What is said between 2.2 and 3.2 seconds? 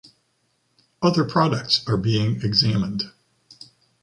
examined.